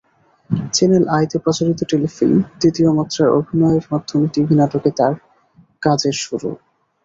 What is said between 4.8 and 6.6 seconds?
তাঁর কাজের শুরু।